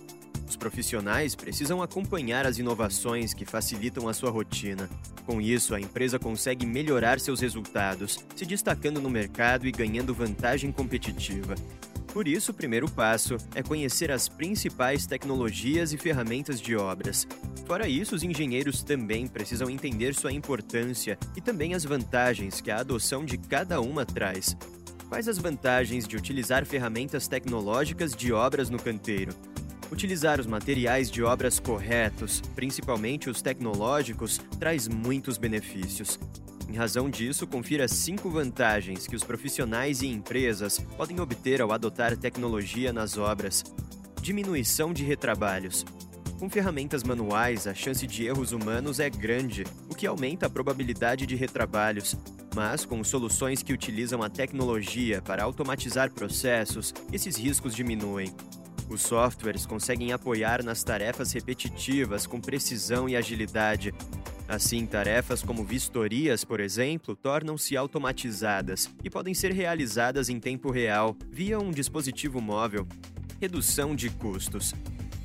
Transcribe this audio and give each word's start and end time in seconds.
Os 0.49 0.55
profissionais 0.55 1.35
precisam 1.35 1.79
acompanhar 1.79 2.47
as 2.47 2.57
inovações 2.57 3.35
que 3.35 3.45
facilitam 3.45 4.09
a 4.09 4.13
sua 4.15 4.31
rotina. 4.31 4.89
Com 5.23 5.39
isso, 5.39 5.75
a 5.75 5.79
empresa 5.79 6.17
consegue 6.17 6.65
melhorar 6.65 7.19
seus 7.19 7.39
resultados, 7.39 8.17
se 8.35 8.47
destacando 8.47 8.99
no 8.99 9.11
mercado 9.11 9.67
e 9.67 9.71
ganhando 9.71 10.11
vantagem 10.11 10.71
competitiva. 10.71 11.53
Por 12.11 12.27
isso, 12.27 12.49
o 12.49 12.55
primeiro 12.55 12.89
passo 12.89 13.37
é 13.53 13.61
conhecer 13.61 14.09
as 14.09 14.27
principais 14.27 15.05
tecnologias 15.05 15.93
e 15.93 15.97
ferramentas 15.97 16.59
de 16.59 16.75
obras. 16.75 17.27
Fora 17.67 17.87
isso, 17.87 18.15
os 18.15 18.23
engenheiros 18.23 18.81
também 18.81 19.27
precisam 19.27 19.69
entender 19.69 20.15
sua 20.15 20.33
importância 20.33 21.15
e 21.37 21.41
também 21.41 21.75
as 21.75 21.83
vantagens 21.83 22.59
que 22.59 22.71
a 22.71 22.79
adoção 22.79 23.23
de 23.23 23.37
cada 23.37 23.79
uma 23.79 24.03
traz. 24.03 24.57
Quais 25.07 25.27
as 25.27 25.37
vantagens 25.37 26.07
de 26.07 26.17
utilizar 26.17 26.65
ferramentas 26.65 27.27
tecnológicas 27.27 28.15
de 28.15 28.33
obras 28.33 28.71
no 28.71 28.79
canteiro? 28.79 29.31
Utilizar 29.91 30.39
os 30.39 30.45
materiais 30.45 31.09
de 31.09 31.23
obras 31.23 31.59
corretos, 31.59 32.41
principalmente 32.55 33.29
os 33.29 33.41
tecnológicos, 33.41 34.39
traz 34.59 34.87
muitos 34.87 35.37
benefícios. 35.37 36.19
Em 36.69 36.75
razão 36.75 37.09
disso, 37.09 37.47
confira 37.47 37.87
cinco 37.87 38.29
vantagens 38.29 39.07
que 39.07 39.15
os 39.15 39.23
profissionais 39.23 40.03
e 40.03 40.07
empresas 40.07 40.79
podem 40.95 41.19
obter 41.19 41.59
ao 41.61 41.71
adotar 41.71 42.15
tecnologia 42.15 42.93
nas 42.93 43.17
obras. 43.17 43.63
Diminuição 44.21 44.93
de 44.93 45.03
retrabalhos. 45.03 45.83
Com 46.37 46.47
ferramentas 46.47 47.03
manuais, 47.03 47.65
a 47.65 47.73
chance 47.73 48.05
de 48.05 48.25
erros 48.25 48.51
humanos 48.51 48.99
é 48.99 49.09
grande, 49.09 49.65
o 49.89 49.95
que 49.95 50.05
aumenta 50.05 50.45
a 50.45 50.49
probabilidade 50.49 51.25
de 51.25 51.35
retrabalhos. 51.35 52.15
Mas, 52.55 52.85
com 52.85 53.03
soluções 53.03 53.63
que 53.63 53.73
utilizam 53.73 54.21
a 54.21 54.29
tecnologia 54.29 55.21
para 55.21 55.43
automatizar 55.43 56.11
processos, 56.11 56.93
esses 57.11 57.35
riscos 57.35 57.75
diminuem. 57.75 58.31
Os 58.89 59.01
softwares 59.01 59.67
conseguem 59.67 60.11
apoiar 60.11 60.63
nas 60.63 60.83
tarefas 60.83 61.31
repetitivas 61.31 62.25
com 62.25 62.41
precisão 62.41 63.07
e 63.07 63.15
agilidade. 63.15 63.93
Assim, 64.47 64.83
tarefas 64.87 65.43
como 65.43 65.63
vistorias, 65.63 66.43
por 66.43 66.59
exemplo, 66.59 67.15
tornam-se 67.15 67.77
automatizadas 67.77 68.89
e 69.03 69.09
podem 69.09 69.35
ser 69.35 69.51
realizadas 69.51 70.27
em 70.27 70.39
tempo 70.39 70.71
real 70.71 71.15
via 71.29 71.59
um 71.59 71.69
dispositivo 71.69 72.41
móvel. 72.41 72.87
Redução 73.39 73.95
de 73.95 74.09
custos. 74.09 74.73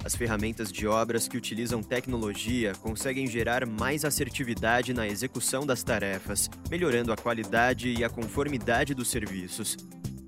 As 0.04 0.14
ferramentas 0.14 0.70
de 0.70 0.86
obras 0.86 1.26
que 1.26 1.38
utilizam 1.38 1.82
tecnologia 1.82 2.74
conseguem 2.74 3.26
gerar 3.26 3.66
mais 3.66 4.04
assertividade 4.04 4.92
na 4.92 5.08
execução 5.08 5.64
das 5.64 5.82
tarefas, 5.82 6.50
melhorando 6.70 7.10
a 7.10 7.16
qualidade 7.16 7.88
e 7.88 8.04
a 8.04 8.10
conformidade 8.10 8.92
dos 8.92 9.08
serviços. 9.08 9.78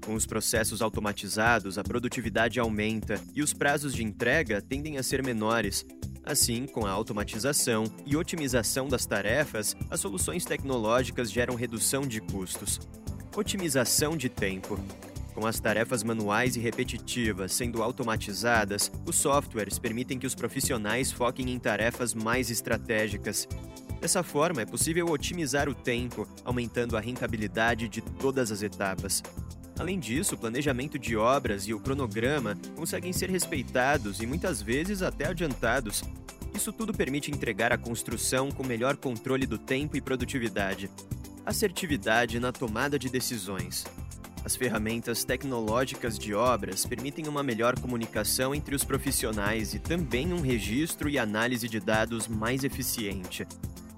Com 0.06 0.14
os 0.14 0.24
processos 0.24 0.80
automatizados, 0.80 1.78
a 1.78 1.82
produtividade 1.82 2.60
aumenta 2.60 3.20
e 3.34 3.42
os 3.42 3.52
prazos 3.52 3.92
de 3.92 4.04
entrega 4.04 4.62
tendem 4.62 4.98
a 4.98 5.02
ser 5.02 5.20
menores. 5.20 5.84
Assim, 6.24 6.64
com 6.64 6.86
a 6.86 6.90
automatização 6.92 7.84
e 8.06 8.16
otimização 8.16 8.86
das 8.86 9.04
tarefas, 9.04 9.74
as 9.90 9.98
soluções 9.98 10.44
tecnológicas 10.44 11.28
geram 11.28 11.56
redução 11.56 12.02
de 12.02 12.20
custos. 12.20 12.78
Otimização 13.36 14.16
de 14.16 14.28
tempo. 14.28 14.78
Com 15.34 15.44
as 15.44 15.58
tarefas 15.58 16.04
manuais 16.04 16.54
e 16.54 16.60
repetitivas 16.60 17.52
sendo 17.52 17.82
automatizadas, 17.82 18.92
os 19.04 19.16
softwares 19.16 19.76
permitem 19.76 20.20
que 20.20 20.26
os 20.26 20.36
profissionais 20.36 21.10
foquem 21.10 21.50
em 21.50 21.58
tarefas 21.58 22.14
mais 22.14 22.48
estratégicas. 22.48 23.48
Dessa 24.00 24.22
forma, 24.22 24.62
é 24.62 24.66
possível 24.66 25.08
otimizar 25.10 25.68
o 25.68 25.74
tempo, 25.74 26.28
aumentando 26.44 26.96
a 26.96 27.00
rentabilidade 27.00 27.88
de 27.88 28.00
todas 28.00 28.52
as 28.52 28.62
etapas. 28.62 29.20
Além 29.78 29.98
disso, 29.98 30.34
o 30.34 30.38
planejamento 30.38 30.98
de 30.98 31.16
obras 31.16 31.68
e 31.68 31.74
o 31.74 31.80
cronograma 31.80 32.56
conseguem 32.74 33.12
ser 33.12 33.28
respeitados 33.28 34.20
e 34.20 34.26
muitas 34.26 34.62
vezes 34.62 35.02
até 35.02 35.26
adiantados. 35.26 36.02
Isso 36.54 36.72
tudo 36.72 36.94
permite 36.94 37.30
entregar 37.30 37.72
a 37.72 37.78
construção 37.78 38.50
com 38.50 38.64
melhor 38.64 38.96
controle 38.96 39.46
do 39.46 39.58
tempo 39.58 39.96
e 39.96 40.00
produtividade. 40.00 40.90
Assertividade 41.44 42.40
na 42.40 42.50
tomada 42.50 42.98
de 42.98 43.10
decisões. 43.10 43.84
As 44.42 44.56
ferramentas 44.56 45.24
tecnológicas 45.24 46.18
de 46.18 46.32
obras 46.32 46.86
permitem 46.86 47.28
uma 47.28 47.42
melhor 47.42 47.78
comunicação 47.78 48.54
entre 48.54 48.74
os 48.74 48.84
profissionais 48.84 49.74
e 49.74 49.78
também 49.78 50.32
um 50.32 50.40
registro 50.40 51.10
e 51.10 51.18
análise 51.18 51.68
de 51.68 51.80
dados 51.80 52.26
mais 52.28 52.64
eficiente. 52.64 53.46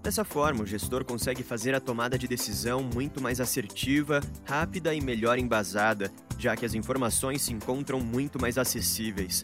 Dessa 0.08 0.24
forma, 0.24 0.62
o 0.62 0.66
gestor 0.66 1.04
consegue 1.04 1.42
fazer 1.42 1.74
a 1.74 1.80
tomada 1.80 2.18
de 2.18 2.26
decisão 2.26 2.82
muito 2.82 3.20
mais 3.20 3.42
assertiva, 3.42 4.22
rápida 4.46 4.94
e 4.94 5.02
melhor 5.02 5.38
embasada, 5.38 6.10
já 6.38 6.56
que 6.56 6.64
as 6.64 6.72
informações 6.72 7.42
se 7.42 7.52
encontram 7.52 8.00
muito 8.00 8.40
mais 8.40 8.56
acessíveis. 8.56 9.42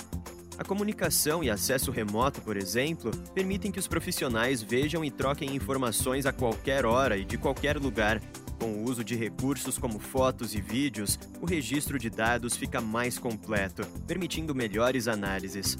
A 0.56 0.64
comunicação 0.64 1.44
e 1.44 1.50
acesso 1.50 1.90
remoto, 1.90 2.40
por 2.40 2.56
exemplo, 2.56 3.10
permitem 3.34 3.70
que 3.70 3.78
os 3.78 3.86
profissionais 3.86 4.62
vejam 4.62 5.04
e 5.04 5.10
troquem 5.10 5.54
informações 5.54 6.24
a 6.24 6.32
qualquer 6.32 6.86
hora 6.86 7.18
e 7.18 7.26
de 7.26 7.36
qualquer 7.36 7.76
lugar. 7.76 8.18
Com 8.58 8.72
o 8.72 8.84
uso 8.84 9.04
de 9.04 9.14
recursos 9.14 9.76
como 9.76 9.98
fotos 9.98 10.54
e 10.54 10.62
vídeos, 10.62 11.18
o 11.42 11.44
registro 11.44 11.98
de 11.98 12.08
dados 12.08 12.56
fica 12.56 12.80
mais 12.80 13.18
completo, 13.18 13.86
permitindo 14.06 14.54
melhores 14.54 15.08
análises. 15.08 15.76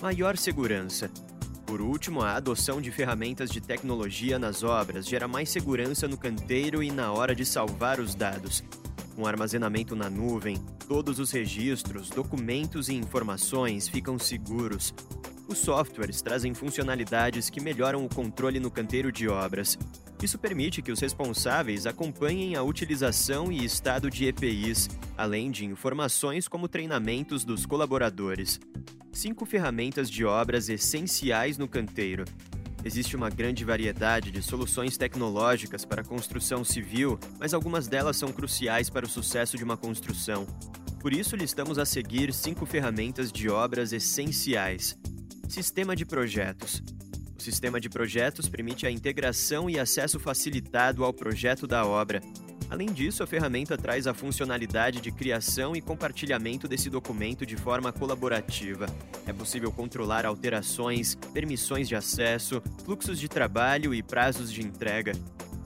Maior 0.00 0.38
segurança. 0.38 1.10
Por 1.72 1.80
último, 1.80 2.20
a 2.20 2.34
adoção 2.34 2.82
de 2.82 2.92
ferramentas 2.92 3.48
de 3.48 3.58
tecnologia 3.58 4.38
nas 4.38 4.62
obras 4.62 5.08
gera 5.08 5.26
mais 5.26 5.48
segurança 5.48 6.06
no 6.06 6.18
canteiro 6.18 6.82
e 6.82 6.90
na 6.90 7.10
hora 7.10 7.34
de 7.34 7.46
salvar 7.46 7.98
os 7.98 8.14
dados. 8.14 8.62
Com 9.16 9.26
armazenamento 9.26 9.96
na 9.96 10.10
nuvem, 10.10 10.58
todos 10.86 11.18
os 11.18 11.30
registros, 11.30 12.10
documentos 12.10 12.90
e 12.90 12.94
informações 12.94 13.88
ficam 13.88 14.18
seguros. 14.18 14.92
Os 15.48 15.58
softwares 15.58 16.22
trazem 16.22 16.54
funcionalidades 16.54 17.50
que 17.50 17.60
melhoram 17.60 18.04
o 18.04 18.08
controle 18.08 18.58
no 18.58 18.70
canteiro 18.70 19.12
de 19.12 19.28
obras. 19.28 19.78
Isso 20.22 20.38
permite 20.38 20.80
que 20.80 20.92
os 20.92 21.00
responsáveis 21.00 21.86
acompanhem 21.86 22.54
a 22.54 22.62
utilização 22.62 23.50
e 23.50 23.64
estado 23.64 24.10
de 24.10 24.26
EPIs, 24.26 24.88
além 25.16 25.50
de 25.50 25.64
informações 25.64 26.46
como 26.46 26.68
treinamentos 26.68 27.44
dos 27.44 27.66
colaboradores 27.66 28.60
cinco 29.12 29.44
ferramentas 29.44 30.10
de 30.10 30.24
obras 30.24 30.68
essenciais 30.68 31.58
no 31.58 31.68
canteiro. 31.68 32.24
Existe 32.84 33.14
uma 33.14 33.30
grande 33.30 33.64
variedade 33.64 34.32
de 34.32 34.42
soluções 34.42 34.96
tecnológicas 34.96 35.84
para 35.84 36.00
a 36.02 36.04
construção 36.04 36.64
civil, 36.64 37.18
mas 37.38 37.54
algumas 37.54 37.86
delas 37.86 38.16
são 38.16 38.32
cruciais 38.32 38.90
para 38.90 39.06
o 39.06 39.08
sucesso 39.08 39.56
de 39.56 39.62
uma 39.62 39.76
construção. 39.76 40.46
Por 40.98 41.12
isso, 41.12 41.36
listamos 41.36 41.78
a 41.78 41.84
seguir 41.84 42.32
cinco 42.32 42.66
ferramentas 42.66 43.30
de 43.30 43.48
obras 43.48 43.92
essenciais. 43.92 44.98
Sistema 45.52 45.94
de 45.94 46.06
projetos. 46.06 46.82
O 47.38 47.42
sistema 47.42 47.78
de 47.78 47.90
projetos 47.90 48.48
permite 48.48 48.86
a 48.86 48.90
integração 48.90 49.68
e 49.68 49.78
acesso 49.78 50.18
facilitado 50.18 51.04
ao 51.04 51.12
projeto 51.12 51.66
da 51.66 51.84
obra, 51.84 52.22
Além 52.72 52.90
disso, 52.90 53.22
a 53.22 53.26
ferramenta 53.26 53.76
traz 53.76 54.06
a 54.06 54.14
funcionalidade 54.14 55.02
de 55.02 55.12
criação 55.12 55.76
e 55.76 55.82
compartilhamento 55.82 56.66
desse 56.66 56.88
documento 56.88 57.44
de 57.44 57.54
forma 57.54 57.92
colaborativa. 57.92 58.86
É 59.26 59.32
possível 59.32 59.70
controlar 59.70 60.24
alterações, 60.24 61.14
permissões 61.34 61.86
de 61.86 61.94
acesso, 61.94 62.62
fluxos 62.82 63.20
de 63.20 63.28
trabalho 63.28 63.92
e 63.92 64.02
prazos 64.02 64.50
de 64.50 64.62
entrega. 64.62 65.12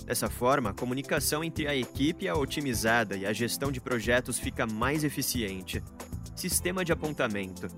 Dessa 0.04 0.28
forma, 0.28 0.70
a 0.70 0.74
comunicação 0.74 1.44
entre 1.44 1.68
a 1.68 1.76
equipe 1.76 2.26
é 2.26 2.34
otimizada 2.34 3.16
e 3.16 3.24
a 3.24 3.32
gestão 3.32 3.70
de 3.70 3.80
projetos 3.80 4.36
fica 4.36 4.66
mais 4.66 5.04
eficiente. 5.04 5.80
Sistema 6.34 6.84
de 6.84 6.90
apontamento. 6.90 7.68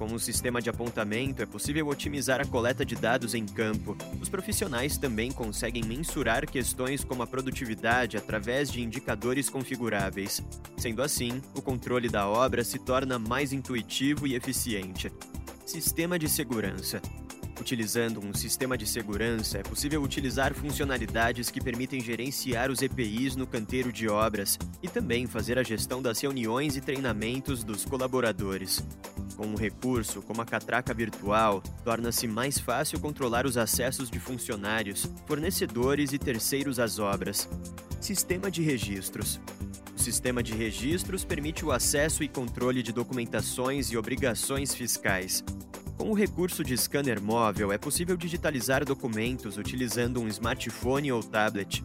Com 0.00 0.06
um 0.06 0.18
sistema 0.18 0.62
de 0.62 0.70
apontamento, 0.70 1.42
é 1.42 1.46
possível 1.46 1.86
otimizar 1.86 2.40
a 2.40 2.46
coleta 2.46 2.86
de 2.86 2.96
dados 2.96 3.34
em 3.34 3.44
campo. 3.44 3.94
Os 4.18 4.30
profissionais 4.30 4.96
também 4.96 5.30
conseguem 5.30 5.84
mensurar 5.84 6.50
questões 6.50 7.04
como 7.04 7.22
a 7.22 7.26
produtividade 7.26 8.16
através 8.16 8.72
de 8.72 8.80
indicadores 8.80 9.50
configuráveis. 9.50 10.42
Sendo 10.78 11.02
assim, 11.02 11.42
o 11.54 11.60
controle 11.60 12.08
da 12.08 12.26
obra 12.26 12.64
se 12.64 12.78
torna 12.78 13.18
mais 13.18 13.52
intuitivo 13.52 14.26
e 14.26 14.34
eficiente. 14.34 15.12
Sistema 15.66 16.18
de 16.18 16.30
segurança. 16.30 17.02
Utilizando 17.60 18.24
um 18.24 18.32
sistema 18.32 18.78
de 18.78 18.86
segurança, 18.86 19.58
é 19.58 19.62
possível 19.62 20.02
utilizar 20.02 20.54
funcionalidades 20.54 21.50
que 21.50 21.60
permitem 21.60 22.00
gerenciar 22.00 22.70
os 22.70 22.80
EPIs 22.80 23.36
no 23.36 23.46
canteiro 23.46 23.92
de 23.92 24.08
obras 24.08 24.58
e 24.82 24.88
também 24.88 25.26
fazer 25.26 25.58
a 25.58 25.62
gestão 25.62 26.00
das 26.00 26.18
reuniões 26.18 26.74
e 26.74 26.80
treinamentos 26.80 27.62
dos 27.62 27.84
colaboradores. 27.84 28.82
Com 29.40 29.46
um 29.46 29.54
recurso 29.54 30.20
como 30.20 30.42
a 30.42 30.44
catraca 30.44 30.92
virtual, 30.92 31.62
torna-se 31.82 32.28
mais 32.28 32.58
fácil 32.58 33.00
controlar 33.00 33.46
os 33.46 33.56
acessos 33.56 34.10
de 34.10 34.20
funcionários, 34.20 35.10
fornecedores 35.26 36.12
e 36.12 36.18
terceiros 36.18 36.78
às 36.78 36.98
obras. 36.98 37.48
Sistema 38.02 38.50
de 38.50 38.60
registros. 38.60 39.40
O 39.96 39.98
sistema 39.98 40.42
de 40.42 40.52
registros 40.52 41.24
permite 41.24 41.64
o 41.64 41.72
acesso 41.72 42.22
e 42.22 42.28
controle 42.28 42.82
de 42.82 42.92
documentações 42.92 43.90
e 43.90 43.96
obrigações 43.96 44.74
fiscais, 44.74 45.42
com 46.00 46.10
o 46.10 46.14
recurso 46.14 46.64
de 46.64 46.74
scanner 46.78 47.20
móvel, 47.20 47.70
é 47.70 47.76
possível 47.76 48.16
digitalizar 48.16 48.86
documentos 48.86 49.58
utilizando 49.58 50.18
um 50.18 50.28
smartphone 50.28 51.12
ou 51.12 51.22
tablet. 51.22 51.84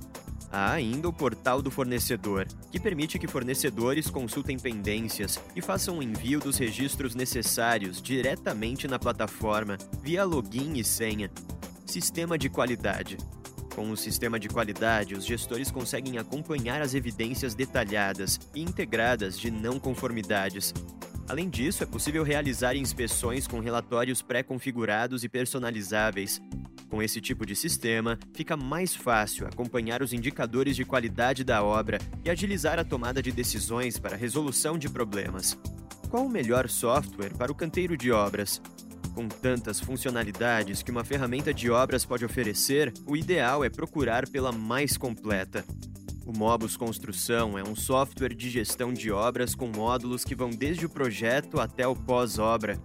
Há 0.57 0.71
ainda 0.71 1.09
o 1.09 1.11
portal 1.11 1.61
do 1.61 1.69
fornecedor, 1.69 2.47
que 2.71 2.79
permite 2.79 3.19
que 3.19 3.27
fornecedores 3.27 4.09
consultem 4.09 4.57
pendências 4.57 5.37
e 5.53 5.61
façam 5.61 5.97
o 5.97 6.01
envio 6.01 6.39
dos 6.39 6.57
registros 6.57 7.13
necessários 7.13 8.01
diretamente 8.01 8.87
na 8.87 8.97
plataforma, 8.97 9.77
via 10.01 10.23
login 10.23 10.79
e 10.79 10.83
senha. 10.85 11.29
Sistema 11.85 12.37
de 12.37 12.47
qualidade. 12.47 13.17
Com 13.75 13.91
o 13.91 13.97
sistema 13.97 14.39
de 14.39 14.47
qualidade, 14.47 15.13
os 15.13 15.25
gestores 15.25 15.69
conseguem 15.71 16.17
acompanhar 16.17 16.81
as 16.81 16.93
evidências 16.93 17.53
detalhadas 17.53 18.39
e 18.55 18.61
integradas 18.61 19.37
de 19.37 19.51
não 19.51 19.77
conformidades, 19.77 20.73
Além 21.27 21.49
disso, 21.49 21.81
é 21.81 21.87
possível 21.87 22.23
realizar 22.23 22.75
inspeções 22.75 23.47
com 23.47 23.59
relatórios 23.59 24.21
pré-configurados 24.21 25.23
e 25.23 25.29
personalizáveis. 25.29 26.39
Com 26.95 27.03
esse 27.03 27.19
tipo 27.19 27.45
de 27.45 27.57
sistema, 27.57 28.17
fica 28.33 28.55
mais 28.55 28.95
fácil 28.95 29.45
acompanhar 29.45 30.01
os 30.01 30.13
indicadores 30.13 30.77
de 30.77 30.85
qualidade 30.85 31.43
da 31.43 31.61
obra 31.61 31.97
e 32.23 32.29
agilizar 32.29 32.79
a 32.79 32.85
tomada 32.85 33.21
de 33.21 33.33
decisões 33.33 33.99
para 33.99 34.15
a 34.15 34.17
resolução 34.17 34.77
de 34.77 34.87
problemas. 34.87 35.57
Qual 36.09 36.25
o 36.25 36.29
melhor 36.29 36.69
software 36.69 37.33
para 37.37 37.51
o 37.51 37.55
canteiro 37.55 37.97
de 37.97 38.13
obras? 38.13 38.61
Com 39.13 39.27
tantas 39.27 39.77
funcionalidades 39.77 40.81
que 40.81 40.89
uma 40.89 41.03
ferramenta 41.03 41.53
de 41.53 41.69
obras 41.69 42.05
pode 42.05 42.23
oferecer, 42.23 42.93
o 43.05 43.17
ideal 43.17 43.61
é 43.61 43.69
procurar 43.69 44.29
pela 44.29 44.53
mais 44.53 44.95
completa. 44.95 45.65
O 46.25 46.31
Mobus 46.31 46.77
Construção 46.77 47.59
é 47.59 47.63
um 47.63 47.75
software 47.75 48.33
de 48.33 48.49
gestão 48.49 48.93
de 48.93 49.11
obras 49.11 49.53
com 49.53 49.67
módulos 49.67 50.23
que 50.23 50.33
vão 50.33 50.49
desde 50.49 50.85
o 50.85 50.89
projeto 50.89 51.59
até 51.59 51.85
o 51.85 51.93
pós-obra. 51.93 52.79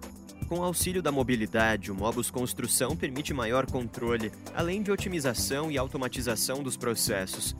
Com 0.51 0.59
o 0.59 0.63
auxílio 0.65 1.01
da 1.01 1.13
mobilidade, 1.13 1.93
o 1.93 1.95
Mobus 1.95 2.29
Construção 2.29 2.93
permite 2.93 3.33
maior 3.33 3.65
controle, 3.65 4.33
além 4.53 4.83
de 4.83 4.91
otimização 4.91 5.71
e 5.71 5.77
automatização 5.77 6.61
dos 6.61 6.75
processos. 6.75 7.55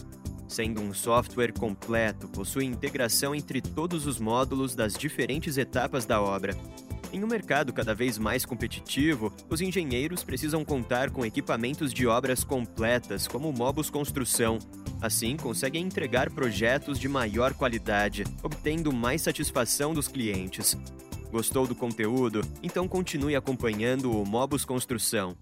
Sendo 0.45 0.81
um 0.81 0.93
software 0.93 1.53
completo, 1.53 2.27
possui 2.27 2.65
integração 2.65 3.33
entre 3.33 3.61
todos 3.61 4.05
os 4.05 4.19
módulos 4.19 4.75
das 4.75 4.93
diferentes 4.93 5.57
etapas 5.57 6.05
da 6.05 6.21
obra, 6.21 6.53
em 7.13 7.23
um 7.25 7.27
mercado 7.27 7.73
cada 7.73 7.93
vez 7.93 8.17
mais 8.17 8.45
competitivo, 8.45 9.33
os 9.49 9.59
engenheiros 9.59 10.23
precisam 10.23 10.63
contar 10.63 11.11
com 11.11 11.25
equipamentos 11.25 11.93
de 11.93 12.07
obras 12.07 12.41
completas, 12.41 13.27
como 13.27 13.49
o 13.49 13.53
Mobus 13.53 13.89
Construção. 13.89 14.59
Assim, 15.01 15.35
conseguem 15.35 15.83
entregar 15.83 16.29
projetos 16.29 16.97
de 16.97 17.09
maior 17.09 17.53
qualidade, 17.53 18.23
obtendo 18.41 18.93
mais 18.93 19.21
satisfação 19.21 19.93
dos 19.93 20.07
clientes. 20.07 20.77
Gostou 21.31 21.65
do 21.65 21.73
conteúdo? 21.73 22.41
Então 22.61 22.87
continue 22.87 23.37
acompanhando 23.37 24.11
o 24.11 24.25
Mobus 24.25 24.65
Construção. 24.65 25.37